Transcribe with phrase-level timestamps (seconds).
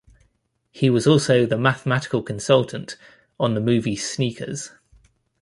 [0.71, 2.97] He was also the mathematical consultant
[3.39, 4.71] on the movie "Sneakers".